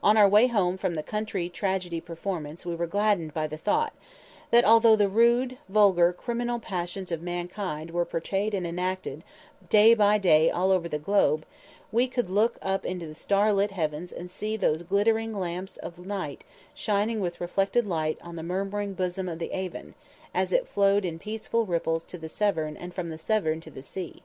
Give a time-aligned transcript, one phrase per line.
[0.00, 3.92] On our way home from the country tragedy performance we were gladdened by the thought,
[4.52, 9.24] that although the rude, vulgar, criminal passions of mankind were portrayed and enacted
[9.68, 11.44] day by day all over the globe,
[11.90, 15.98] we could look up into the star lit heavens and see those glittering lamps of
[15.98, 19.94] night shining with reflected light on the murmuring bosom of the Avon,
[20.32, 23.82] as it flowed in peaceful ripples to the Severn and from the Severn to the
[23.82, 24.22] sea.